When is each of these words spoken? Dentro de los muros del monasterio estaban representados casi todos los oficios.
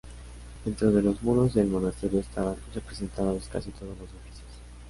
Dentro 0.65 0.89
de 0.91 1.03
los 1.03 1.21
muros 1.21 1.53
del 1.53 1.67
monasterio 1.67 2.21
estaban 2.21 2.55
representados 2.73 3.47
casi 3.49 3.69
todos 3.69 3.99
los 3.99 4.09
oficios. 4.09 4.47